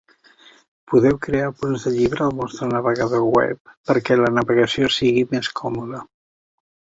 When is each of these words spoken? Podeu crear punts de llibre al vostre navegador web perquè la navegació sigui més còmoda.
Podeu 0.91 1.17
crear 1.25 1.49
punts 1.57 1.83
de 1.87 1.91
llibre 1.97 2.23
al 2.27 2.33
vostre 2.39 2.69
navegador 2.71 3.27
web 3.35 3.73
perquè 3.91 4.17
la 4.21 4.33
navegació 4.39 4.89
sigui 4.97 5.25
més 5.35 5.51
còmoda. 5.61 6.01